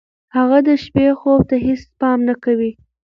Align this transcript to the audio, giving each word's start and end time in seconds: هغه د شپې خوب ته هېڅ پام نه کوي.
هغه 0.35 0.57
د 0.67 0.69
شپې 0.83 1.07
خوب 1.19 1.41
ته 1.49 1.55
هېڅ 1.65 1.81
پام 1.99 2.19
نه 2.29 2.35
کوي. 2.43 2.71